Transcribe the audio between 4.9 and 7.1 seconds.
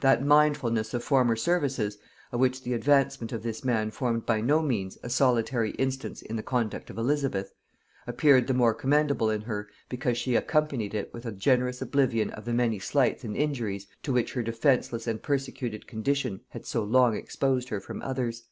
a solitary instance in the conduct of